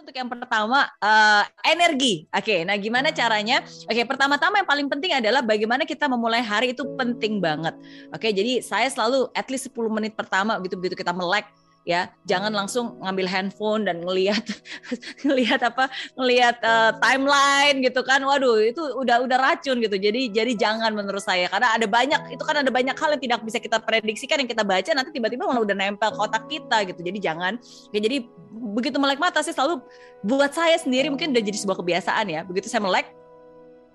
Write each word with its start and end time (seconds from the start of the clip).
Untuk 0.00 0.16
yang 0.16 0.32
pertama 0.32 0.88
uh, 1.04 1.44
energi. 1.60 2.24
Oke, 2.32 2.40
okay, 2.40 2.58
nah 2.64 2.72
gimana 2.80 3.12
caranya? 3.12 3.60
Oke, 3.84 4.00
okay, 4.00 4.04
pertama-tama 4.08 4.64
yang 4.64 4.68
paling 4.68 4.88
penting 4.88 5.12
adalah 5.12 5.44
bagaimana 5.44 5.84
kita 5.84 6.08
memulai 6.08 6.40
hari 6.40 6.72
itu 6.72 6.88
penting 6.96 7.36
banget. 7.36 7.76
Oke, 8.08 8.24
okay, 8.24 8.30
jadi 8.32 8.64
saya 8.64 8.88
selalu 8.88 9.28
at 9.36 9.44
least 9.52 9.68
10 9.68 9.76
menit 9.92 10.16
pertama 10.16 10.56
begitu 10.56 10.80
begitu 10.80 10.96
kita 10.96 11.12
melek 11.12 11.44
ya. 11.84 12.10
Jangan 12.28 12.52
langsung 12.52 13.00
ngambil 13.00 13.26
handphone 13.26 13.88
dan 13.88 14.04
ngelihat 14.04 14.42
ngelihat 15.26 15.60
apa 15.64 15.88
ngelihat 16.16 16.56
uh, 16.62 16.92
timeline 17.00 17.80
gitu 17.84 18.00
kan. 18.04 18.20
Waduh 18.22 18.60
itu 18.60 18.82
udah 18.98 19.24
udah 19.24 19.38
racun 19.38 19.80
gitu. 19.80 19.96
Jadi 19.96 20.32
jadi 20.32 20.52
jangan 20.56 20.92
menurut 20.92 21.22
saya. 21.22 21.48
Karena 21.48 21.76
ada 21.76 21.86
banyak 21.88 22.34
itu 22.34 22.42
kan 22.44 22.60
ada 22.60 22.70
banyak 22.70 22.96
hal 22.96 23.10
yang 23.16 23.22
tidak 23.22 23.40
bisa 23.44 23.58
kita 23.58 23.78
prediksikan 23.80 24.42
yang 24.44 24.50
kita 24.50 24.64
baca 24.64 24.90
nanti 24.92 25.10
tiba-tiba 25.14 25.48
malah 25.48 25.62
udah 25.64 25.76
nempel 25.76 26.10
ke 26.12 26.20
otak 26.20 26.44
kita 26.48 26.76
gitu. 26.88 27.00
Jadi 27.00 27.18
jangan. 27.20 27.56
Ya 27.94 28.00
jadi 28.02 28.26
begitu 28.50 29.00
melek 29.00 29.18
mata 29.18 29.40
sih 29.40 29.54
selalu 29.54 29.80
buat 30.26 30.52
saya 30.52 30.76
sendiri 30.76 31.08
mungkin 31.08 31.32
udah 31.32 31.42
jadi 31.42 31.58
sebuah 31.58 31.78
kebiasaan 31.80 32.26
ya. 32.28 32.40
Begitu 32.44 32.68
saya 32.68 32.84
melek 32.84 33.12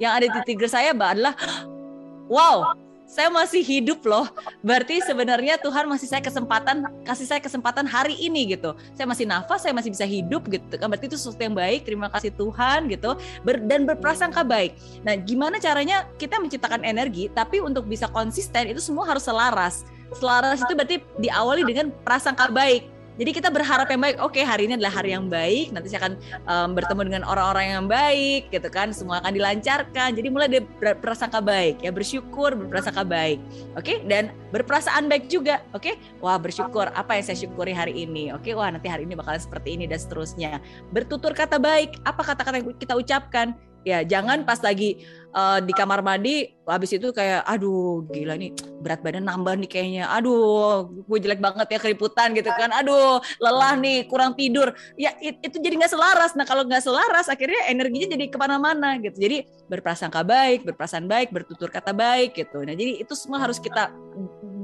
yang 0.00 0.18
ada 0.18 0.26
di 0.26 0.38
trigger 0.42 0.70
saya 0.70 0.90
adalah 0.96 1.36
wow 2.32 2.74
saya 3.12 3.28
masih 3.28 3.60
hidup 3.60 4.00
loh. 4.08 4.24
Berarti 4.64 5.04
sebenarnya 5.04 5.60
Tuhan 5.60 5.84
masih 5.84 6.08
saya 6.08 6.24
kesempatan, 6.24 6.88
kasih 7.04 7.28
saya 7.28 7.44
kesempatan 7.44 7.84
hari 7.84 8.16
ini 8.16 8.56
gitu. 8.56 8.72
Saya 8.96 9.04
masih 9.04 9.28
nafas, 9.28 9.68
saya 9.68 9.76
masih 9.76 9.92
bisa 9.92 10.08
hidup 10.08 10.48
gitu 10.48 10.80
kan. 10.80 10.88
Berarti 10.88 11.12
itu 11.12 11.20
sesuatu 11.20 11.44
yang 11.44 11.52
baik. 11.52 11.84
Terima 11.84 12.08
kasih 12.08 12.32
Tuhan 12.32 12.88
gitu. 12.88 13.12
Ber, 13.44 13.60
dan 13.68 13.84
berprasangka 13.84 14.40
baik. 14.40 14.80
Nah, 15.04 15.20
gimana 15.20 15.60
caranya 15.60 16.08
kita 16.16 16.40
menciptakan 16.40 16.88
energi 16.88 17.28
tapi 17.36 17.60
untuk 17.60 17.84
bisa 17.84 18.08
konsisten 18.08 18.72
itu 18.72 18.80
semua 18.80 19.04
harus 19.04 19.28
selaras. 19.28 19.84
Selaras 20.16 20.64
itu 20.64 20.72
berarti 20.72 20.96
diawali 21.20 21.68
dengan 21.68 21.92
prasangka 22.04 22.48
baik 22.48 22.91
jadi 23.20 23.30
kita 23.36 23.48
berharap 23.52 23.88
yang 23.92 24.00
baik. 24.00 24.16
Oke, 24.24 24.40
hari 24.40 24.64
ini 24.64 24.80
adalah 24.80 25.02
hari 25.02 25.12
yang 25.12 25.28
baik. 25.28 25.68
Nanti 25.76 25.92
saya 25.92 26.08
akan 26.08 26.14
um, 26.48 26.68
bertemu 26.72 27.00
dengan 27.12 27.22
orang-orang 27.28 27.66
yang 27.76 27.84
baik, 27.84 28.48
gitu 28.48 28.68
kan. 28.72 28.88
Semua 28.96 29.20
akan 29.20 29.36
dilancarkan. 29.36 30.16
Jadi 30.16 30.28
mulai 30.32 30.48
dari 30.48 30.64
berprasangka 30.64 31.44
baik, 31.44 31.84
ya 31.84 31.92
bersyukur, 31.92 32.56
berprasangka 32.56 33.04
baik. 33.04 33.38
Oke, 33.76 34.00
dan 34.08 34.32
berperasaan 34.48 35.12
baik 35.12 35.28
juga. 35.28 35.60
Oke, 35.76 36.00
wah 36.24 36.40
bersyukur. 36.40 36.88
Apa 36.96 37.20
yang 37.20 37.24
saya 37.28 37.36
syukuri 37.36 37.76
hari 37.76 38.08
ini? 38.08 38.32
Oke, 38.32 38.56
wah 38.56 38.72
nanti 38.72 38.88
hari 38.88 39.04
ini 39.04 39.12
bakalan 39.12 39.40
seperti 39.40 39.76
ini 39.76 39.84
dan 39.84 40.00
seterusnya. 40.00 40.60
Bertutur 40.88 41.36
kata 41.36 41.60
baik. 41.60 42.00
Apa 42.08 42.24
kata-kata 42.24 42.64
yang 42.64 42.72
kita 42.80 42.96
ucapkan? 42.96 43.52
Ya, 43.82 44.06
jangan 44.06 44.46
pas 44.46 44.62
lagi 44.62 45.02
uh, 45.34 45.58
di 45.58 45.74
kamar 45.74 46.06
mandi 46.06 46.54
habis 46.62 46.94
itu 46.94 47.10
kayak 47.10 47.42
aduh 47.42 48.06
gila 48.06 48.38
nih 48.38 48.54
berat 48.78 49.02
badan 49.02 49.26
nambah 49.26 49.58
nih 49.58 49.68
kayaknya. 49.68 50.04
Aduh, 50.14 50.86
gue 51.02 51.18
jelek 51.18 51.42
banget 51.42 51.66
ya 51.66 51.78
keriputan 51.82 52.30
gitu 52.36 52.50
kan. 52.54 52.70
Aduh, 52.78 53.18
lelah 53.42 53.74
nih, 53.74 54.06
kurang 54.06 54.38
tidur. 54.38 54.70
Ya 54.94 55.14
it, 55.18 55.42
itu 55.42 55.58
jadi 55.58 55.82
nggak 55.82 55.92
selaras. 55.92 56.38
Nah, 56.38 56.46
kalau 56.46 56.62
nggak 56.62 56.84
selaras 56.84 57.26
akhirnya 57.26 57.66
energinya 57.66 58.14
jadi 58.14 58.30
ke 58.30 58.38
mana-mana 58.38 58.94
gitu. 59.02 59.18
Jadi 59.18 59.50
berprasangka 59.66 60.22
baik, 60.22 60.62
berperasaan 60.62 61.10
baik, 61.10 61.34
bertutur 61.34 61.68
kata 61.72 61.90
baik 61.90 62.38
gitu. 62.38 62.62
Nah, 62.62 62.78
jadi 62.78 63.02
itu 63.02 63.14
semua 63.18 63.42
harus 63.42 63.58
kita 63.58 63.90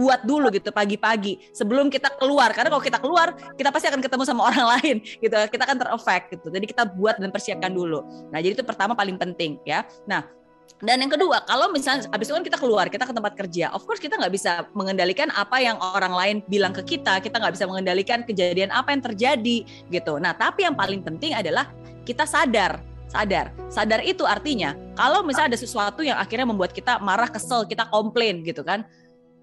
buat 0.00 0.24
dulu 0.24 0.48
gitu 0.48 0.72
pagi-pagi 0.72 1.52
sebelum 1.52 1.92
kita 1.92 2.16
keluar. 2.16 2.56
Karena 2.56 2.72
kalau 2.72 2.80
kita 2.80 2.96
keluar 2.96 3.36
kita 3.52 3.68
pasti 3.68 3.92
akan 3.92 4.00
ketemu 4.00 4.24
sama 4.24 4.42
orang 4.50 4.66
lain 4.80 4.96
gitu. 5.04 5.36
Kita 5.36 5.62
akan 5.68 5.76
terefek 5.76 6.22
gitu. 6.32 6.48
Jadi 6.48 6.64
kita 6.64 6.88
buat 6.88 7.20
dan 7.20 7.28
persiapkan 7.28 7.68
dulu. 7.68 8.00
Nah 8.32 8.40
jadi 8.40 8.56
itu 8.56 8.64
pertama 8.64 8.96
paling 8.96 9.20
penting 9.20 9.60
ya. 9.68 9.84
Nah 10.08 10.40
dan 10.80 10.96
yang 10.96 11.12
kedua, 11.12 11.44
kalau 11.44 11.68
misalnya 11.68 12.08
habis 12.08 12.32
itu 12.32 12.34
kan 12.40 12.46
kita 12.46 12.56
keluar, 12.56 12.88
kita 12.88 13.04
ke 13.04 13.12
tempat 13.12 13.36
kerja, 13.36 13.68
of 13.76 13.84
course 13.84 14.00
kita 14.00 14.16
nggak 14.16 14.32
bisa 14.32 14.64
mengendalikan 14.72 15.28
apa 15.36 15.60
yang 15.60 15.76
orang 15.76 16.14
lain 16.16 16.36
bilang 16.48 16.72
ke 16.72 16.96
kita, 16.96 17.20
kita 17.20 17.36
nggak 17.36 17.52
bisa 17.52 17.68
mengendalikan 17.68 18.24
kejadian 18.24 18.72
apa 18.72 18.96
yang 18.96 19.04
terjadi 19.04 19.56
gitu. 19.92 20.16
Nah, 20.16 20.32
tapi 20.32 20.64
yang 20.64 20.72
paling 20.72 21.04
penting 21.04 21.36
adalah 21.36 21.68
kita 22.08 22.24
sadar, 22.24 22.80
sadar, 23.12 23.52
sadar 23.68 24.00
itu 24.00 24.24
artinya 24.24 24.72
kalau 24.96 25.20
misalnya 25.20 25.52
ada 25.52 25.60
sesuatu 25.60 26.00
yang 26.00 26.16
akhirnya 26.16 26.48
membuat 26.48 26.72
kita 26.72 26.96
marah, 26.96 27.28
kesel, 27.28 27.68
kita 27.68 27.84
komplain 27.92 28.40
gitu 28.40 28.64
kan, 28.64 28.88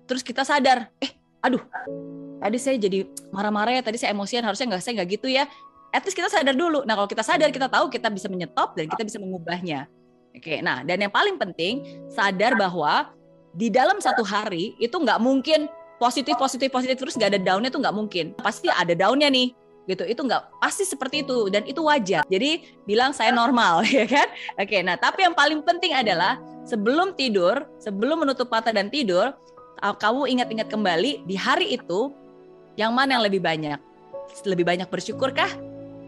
terus 0.08 0.24
kita 0.24 0.48
sadar 0.48 0.88
eh 1.04 1.12
aduh 1.44 1.62
tadi 2.40 2.58
saya 2.58 2.80
jadi 2.80 3.06
marah-marah 3.30 3.78
ya 3.78 3.84
tadi 3.84 4.00
saya 4.00 4.16
emosian 4.16 4.42
harusnya 4.46 4.72
nggak 4.74 4.82
saya 4.82 4.94
nggak 5.02 5.10
gitu 5.20 5.28
ya. 5.30 5.46
At 5.92 6.04
least 6.04 6.20
kita 6.20 6.28
sadar 6.28 6.54
dulu. 6.54 6.84
Nah 6.84 7.00
kalau 7.00 7.10
kita 7.10 7.24
sadar 7.24 7.50
kita 7.50 7.72
tahu 7.72 7.88
kita 7.88 8.12
bisa 8.12 8.28
menyetop 8.28 8.76
dan 8.76 8.92
kita 8.92 9.04
bisa 9.08 9.18
mengubahnya. 9.18 9.88
Oke 10.36 10.62
nah 10.62 10.86
dan 10.86 11.02
yang 11.02 11.12
paling 11.12 11.36
penting 11.36 11.84
sadar 12.12 12.54
bahwa 12.56 13.12
di 13.58 13.74
dalam 13.74 13.98
satu 13.98 14.22
hari 14.22 14.78
itu 14.78 14.94
nggak 14.94 15.18
mungkin 15.18 15.66
positif 15.98 16.38
positif 16.38 16.70
positif 16.70 16.96
terus 17.02 17.18
nggak 17.18 17.34
ada 17.36 17.40
daunnya 17.42 17.70
tuh 17.74 17.82
nggak 17.82 17.96
mungkin. 17.96 18.26
Pasti 18.38 18.70
ada 18.70 18.94
daunnya 18.94 19.28
nih 19.34 19.56
gitu. 19.90 20.04
Itu 20.06 20.22
nggak 20.28 20.62
pasti 20.62 20.86
seperti 20.86 21.26
itu 21.26 21.50
dan 21.50 21.66
itu 21.66 21.82
wajar. 21.82 22.22
Jadi 22.30 22.64
bilang 22.86 23.16
saya 23.16 23.34
normal 23.34 23.82
ya 23.98 24.06
kan? 24.06 24.28
Oke 24.62 24.86
nah 24.86 25.00
tapi 25.00 25.26
yang 25.26 25.34
paling 25.34 25.64
penting 25.66 25.96
adalah 25.96 26.38
sebelum 26.68 27.16
tidur 27.16 27.64
sebelum 27.80 28.28
menutup 28.28 28.52
mata 28.52 28.70
dan 28.76 28.92
tidur 28.92 29.34
kamu 29.82 30.26
ingat-ingat 30.38 30.68
kembali 30.70 31.26
di 31.26 31.36
hari 31.38 31.78
itu 31.78 32.14
yang 32.78 32.94
mana 32.94 33.18
yang 33.18 33.24
lebih 33.26 33.42
banyak? 33.42 33.78
Lebih 34.46 34.66
banyak 34.66 34.88
bersyukurkah? 34.90 35.50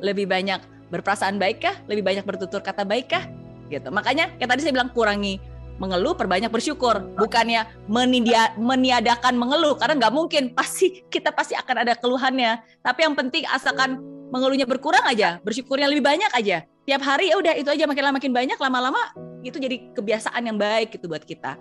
Lebih 0.02 0.30
banyak 0.30 0.90
berperasaan 0.90 1.38
baikkah? 1.38 1.78
Lebih 1.86 2.04
banyak 2.06 2.26
bertutur 2.26 2.62
kata 2.62 2.86
baikkah? 2.86 3.26
Gitu. 3.70 3.90
Makanya 3.94 4.34
kayak 4.38 4.50
tadi 4.58 4.62
saya 4.66 4.74
bilang 4.74 4.90
kurangi 4.94 5.38
mengeluh, 5.80 6.14
perbanyak 6.14 6.52
bersyukur. 6.52 7.00
Bukannya 7.16 7.66
menidia, 7.88 8.54
meniadakan 8.60 9.40
mengeluh 9.40 9.80
karena 9.80 9.96
nggak 10.06 10.14
mungkin 10.14 10.44
pasti 10.52 11.06
kita 11.08 11.32
pasti 11.32 11.56
akan 11.56 11.88
ada 11.88 11.94
keluhannya. 11.96 12.60
Tapi 12.84 13.00
yang 13.08 13.16
penting 13.16 13.48
asalkan 13.50 13.98
mengeluhnya 14.30 14.70
berkurang 14.70 15.02
aja, 15.08 15.42
bersyukurnya 15.42 15.90
lebih 15.90 16.06
banyak 16.06 16.30
aja. 16.36 16.68
Tiap 16.86 17.02
hari 17.02 17.34
ya 17.34 17.38
udah 17.38 17.54
itu 17.58 17.70
aja 17.70 17.86
makin 17.86 18.04
lama 18.06 18.16
makin 18.18 18.34
banyak 18.34 18.58
lama-lama 18.58 19.02
itu 19.46 19.56
jadi 19.56 19.94
kebiasaan 19.96 20.42
yang 20.44 20.58
baik 20.60 20.94
gitu 20.94 21.08
buat 21.08 21.24
kita. 21.24 21.56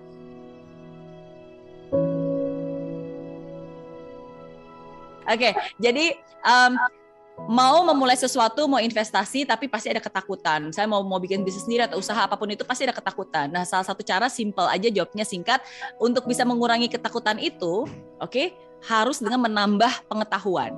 Okay, 5.37 5.53
jadi 5.77 6.17
um, 6.41 6.73
mau 7.47 7.87
memulai 7.87 8.19
sesuatu, 8.19 8.67
mau 8.67 8.83
investasi, 8.83 9.47
tapi 9.47 9.71
pasti 9.71 9.93
ada 9.93 10.03
ketakutan. 10.03 10.75
Saya 10.75 10.91
mau 10.91 11.05
mau 11.07 11.23
bikin 11.23 11.47
bisnis 11.47 11.63
sendiri 11.69 11.87
atau 11.87 12.03
usaha 12.03 12.19
apa 12.19 12.35
pun 12.35 12.51
itu 12.51 12.67
pasti 12.67 12.89
ada 12.89 12.97
ketakutan. 12.97 13.47
Nah, 13.53 13.63
salah 13.63 13.87
satu 13.87 14.03
cara 14.03 14.27
simple 14.27 14.67
aja 14.67 14.91
jawabnya 14.91 15.23
singkat 15.23 15.63
untuk 16.03 16.27
bisa 16.27 16.43
mengurangi 16.43 16.91
ketakutan 16.91 17.39
itu, 17.39 17.87
oke, 18.19 18.27
okay, 18.27 18.57
harus 18.91 19.23
dengan 19.23 19.47
menambah 19.47 20.11
pengetahuan. 20.11 20.75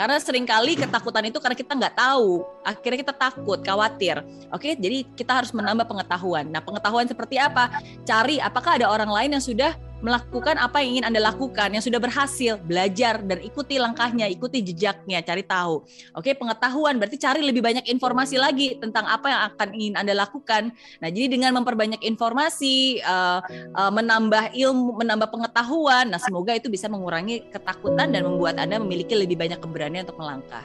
Karena 0.00 0.16
sering 0.16 0.48
kali 0.48 0.80
ketakutan 0.80 1.28
itu 1.28 1.36
karena 1.36 1.56
kita 1.56 1.76
nggak 1.76 1.92
tahu, 1.92 2.40
akhirnya 2.64 2.98
kita 3.04 3.14
takut, 3.16 3.60
khawatir. 3.60 4.24
Oke, 4.48 4.72
jadi 4.72 5.04
kita 5.12 5.44
harus 5.44 5.52
menambah 5.52 5.84
pengetahuan. 5.84 6.48
Nah, 6.48 6.64
pengetahuan 6.64 7.04
seperti 7.04 7.36
apa? 7.36 7.68
Cari 8.08 8.40
apakah 8.40 8.80
ada 8.80 8.88
orang 8.88 9.12
lain 9.12 9.36
yang 9.36 9.44
sudah 9.44 9.76
melakukan 10.00 10.56
apa 10.56 10.80
yang 10.80 10.98
ingin 10.98 11.04
Anda 11.12 11.20
lakukan, 11.32 11.72
yang 11.72 11.84
sudah 11.84 12.00
berhasil, 12.00 12.56
belajar 12.60 13.20
dan 13.20 13.40
ikuti 13.44 13.76
langkahnya, 13.76 14.26
ikuti 14.28 14.64
jejaknya, 14.64 15.20
cari 15.20 15.44
tahu. 15.44 15.84
Oke, 16.16 16.32
pengetahuan 16.32 16.96
berarti 16.96 17.20
cari 17.20 17.40
lebih 17.44 17.60
banyak 17.60 17.84
informasi 17.88 18.40
lagi 18.40 18.76
tentang 18.80 19.04
apa 19.06 19.26
yang 19.28 19.42
akan 19.52 19.68
ingin 19.76 19.94
Anda 20.00 20.14
lakukan. 20.16 20.72
Nah, 21.00 21.08
jadi 21.12 21.28
dengan 21.28 21.56
memperbanyak 21.60 22.00
informasi, 22.00 23.04
uh, 23.04 23.40
uh, 23.76 23.92
menambah 23.92 24.56
ilmu, 24.56 25.04
menambah 25.04 25.28
pengetahuan, 25.28 26.08
nah 26.08 26.18
semoga 26.18 26.56
itu 26.56 26.72
bisa 26.72 26.88
mengurangi 26.88 27.52
ketakutan 27.52 28.10
dan 28.10 28.24
membuat 28.24 28.56
Anda 28.56 28.80
memiliki 28.80 29.12
lebih 29.12 29.36
banyak 29.36 29.60
keberanian 29.60 30.08
untuk 30.08 30.18
melangkah. 30.18 30.64